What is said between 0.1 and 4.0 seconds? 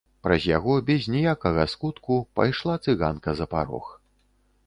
Праз яго без ніякага скутку пайшла цыганка за парог.